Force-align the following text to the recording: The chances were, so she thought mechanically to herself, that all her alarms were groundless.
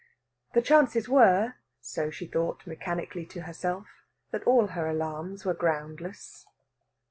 The 0.55 0.63
chances 0.63 1.07
were, 1.07 1.57
so 1.79 2.09
she 2.09 2.25
thought 2.25 2.65
mechanically 2.65 3.23
to 3.27 3.41
herself, 3.43 3.85
that 4.31 4.43
all 4.47 4.65
her 4.69 4.89
alarms 4.89 5.45
were 5.45 5.53
groundless. 5.53 6.47